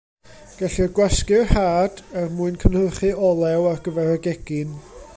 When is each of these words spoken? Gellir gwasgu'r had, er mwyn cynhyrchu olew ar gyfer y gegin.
Gellir 0.61 0.87
gwasgu'r 0.99 1.51
had, 1.57 2.01
er 2.23 2.33
mwyn 2.39 2.59
cynhyrchu 2.65 3.13
olew 3.31 3.69
ar 3.75 3.81
gyfer 3.89 4.15
y 4.19 4.21
gegin. 4.29 4.75